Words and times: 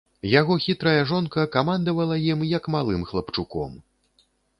Яго 0.39 0.53
хітрая 0.63 1.01
жонка 1.09 1.43
камандавала 1.55 2.15
ім, 2.31 2.39
як 2.53 2.71
малым 2.77 3.05
хлапчуком. 3.11 3.77